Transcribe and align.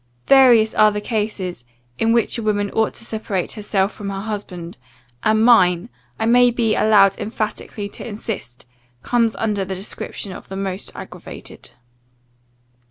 Various 0.25 0.73
are 0.73 0.91
the 0.91 0.99
cases, 0.99 1.63
in 1.99 2.11
which 2.11 2.35
a 2.35 2.41
woman 2.41 2.71
ought 2.71 2.95
to 2.95 3.05
separate 3.05 3.51
herself 3.51 3.91
from 3.91 4.09
her 4.09 4.21
husband; 4.21 4.77
and 5.21 5.45
mine, 5.45 5.89
I 6.17 6.25
may 6.25 6.49
be 6.49 6.75
allowed 6.75 7.19
emphatically 7.19 7.87
to 7.89 8.07
insist, 8.07 8.65
comes 9.03 9.35
under 9.35 9.63
the 9.63 9.75
description 9.75 10.31
of 10.31 10.47
the 10.49 10.55
most 10.55 10.91
aggravated. 10.95 11.69